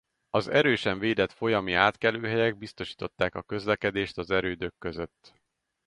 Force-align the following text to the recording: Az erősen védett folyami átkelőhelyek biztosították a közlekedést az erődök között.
Az 0.29 0.47
erősen 0.47 0.99
védett 0.99 1.31
folyami 1.31 1.73
átkelőhelyek 1.73 2.57
biztosították 2.57 3.35
a 3.35 3.41
közlekedést 3.41 4.17
az 4.17 4.31
erődök 4.31 4.75
között. 4.77 5.33